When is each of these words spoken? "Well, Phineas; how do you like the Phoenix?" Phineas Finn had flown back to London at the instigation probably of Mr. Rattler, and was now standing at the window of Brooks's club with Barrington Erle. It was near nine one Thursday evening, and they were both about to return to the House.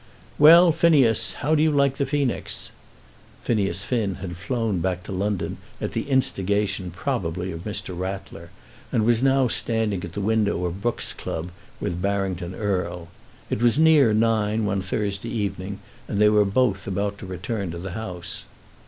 "Well, 0.39 0.71
Phineas; 0.71 1.33
how 1.45 1.53
do 1.53 1.61
you 1.61 1.69
like 1.71 1.97
the 1.97 2.07
Phoenix?" 2.07 2.71
Phineas 3.43 3.83
Finn 3.83 4.15
had 4.15 4.35
flown 4.35 4.79
back 4.79 5.03
to 5.03 5.11
London 5.11 5.57
at 5.79 5.91
the 5.91 6.09
instigation 6.09 6.89
probably 6.89 7.51
of 7.51 7.65
Mr. 7.65 7.95
Rattler, 7.95 8.49
and 8.91 9.05
was 9.05 9.21
now 9.21 9.47
standing 9.47 10.03
at 10.03 10.13
the 10.13 10.19
window 10.19 10.65
of 10.65 10.81
Brooks's 10.81 11.13
club 11.13 11.51
with 11.79 12.01
Barrington 12.01 12.55
Erle. 12.55 13.09
It 13.51 13.61
was 13.61 13.77
near 13.77 14.11
nine 14.11 14.65
one 14.65 14.81
Thursday 14.81 15.29
evening, 15.29 15.77
and 16.07 16.17
they 16.19 16.29
were 16.29 16.45
both 16.45 16.87
about 16.87 17.19
to 17.19 17.27
return 17.27 17.69
to 17.69 17.77
the 17.77 17.91
House. 17.91 18.41